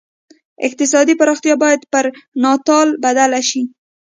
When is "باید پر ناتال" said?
1.63-2.87